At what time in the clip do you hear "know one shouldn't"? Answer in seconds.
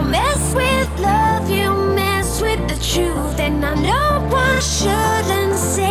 3.74-5.58